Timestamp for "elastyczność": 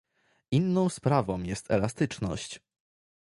1.71-2.59